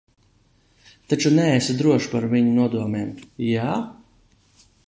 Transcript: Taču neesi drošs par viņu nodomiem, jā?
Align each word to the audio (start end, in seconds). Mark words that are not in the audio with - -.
Taču 1.13 1.33
neesi 1.35 1.77
drošs 1.83 2.09
par 2.15 2.27
viņu 2.33 2.57
nodomiem, 2.63 3.15
jā? 3.53 3.79